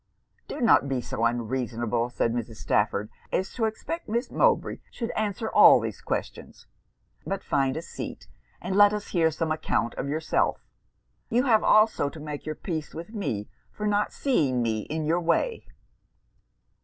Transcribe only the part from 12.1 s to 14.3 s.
make your peace with me for not